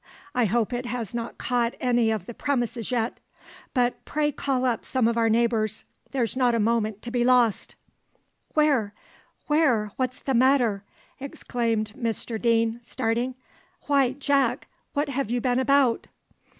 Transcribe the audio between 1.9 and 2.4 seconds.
of the